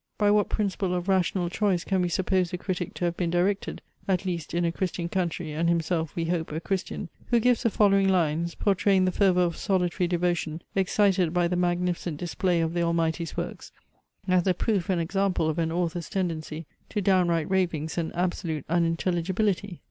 [0.17, 3.83] By what principle of rational choice can we suppose a critic to have been directed
[4.07, 7.69] (at least in a Christian country, and himself, we hope, a Christian) who gives the
[7.69, 12.81] following lines, portraying the fervour of solitary devotion excited by the magnificent display of the
[12.81, 13.71] Almighty's works,
[14.27, 19.79] as a proof and example of an author's tendency to downright ravings, and absolute unintelligibility?